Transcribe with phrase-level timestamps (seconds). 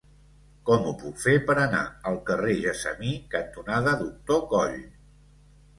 [0.69, 4.79] Com ho puc fer per anar al carrer Gessamí cantonada Doctor Coll?